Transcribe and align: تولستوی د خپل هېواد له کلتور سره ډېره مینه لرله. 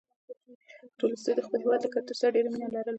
تولستوی 0.99 1.33
د 1.35 1.39
خپل 1.45 1.59
هېواد 1.63 1.79
له 1.83 1.89
کلتور 1.93 2.15
سره 2.21 2.33
ډېره 2.35 2.49
مینه 2.51 2.67
لرله. 2.73 2.89